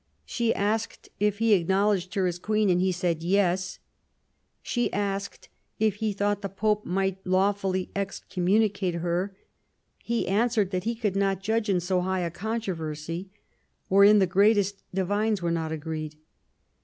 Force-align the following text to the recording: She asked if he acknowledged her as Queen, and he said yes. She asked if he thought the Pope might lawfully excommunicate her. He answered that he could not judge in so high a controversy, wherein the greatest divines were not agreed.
She 0.25 0.51
asked 0.55 1.09
if 1.19 1.37
he 1.37 1.53
acknowledged 1.53 2.15
her 2.15 2.25
as 2.25 2.39
Queen, 2.39 2.71
and 2.71 2.81
he 2.81 2.91
said 2.91 3.21
yes. 3.21 3.77
She 4.63 4.91
asked 4.91 5.47
if 5.77 5.97
he 5.97 6.11
thought 6.11 6.41
the 6.41 6.49
Pope 6.49 6.87
might 6.87 7.19
lawfully 7.23 7.91
excommunicate 7.95 8.95
her. 8.95 9.37
He 9.99 10.27
answered 10.27 10.71
that 10.71 10.85
he 10.85 10.95
could 10.95 11.15
not 11.15 11.43
judge 11.43 11.69
in 11.69 11.79
so 11.79 12.01
high 12.01 12.21
a 12.21 12.31
controversy, 12.31 13.29
wherein 13.89 14.17
the 14.17 14.25
greatest 14.25 14.81
divines 14.91 15.43
were 15.43 15.51
not 15.51 15.71
agreed. 15.71 16.15